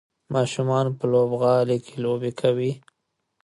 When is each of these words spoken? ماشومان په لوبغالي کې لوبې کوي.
ماشومان 0.33 0.85
په 0.97 1.03
لوبغالي 1.13 1.77
کې 1.85 1.95
لوبې 2.03 2.31
کوي. 2.39 2.71